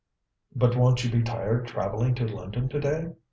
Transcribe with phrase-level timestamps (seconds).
[0.55, 3.11] "But won't you be tired travelling to London to day?"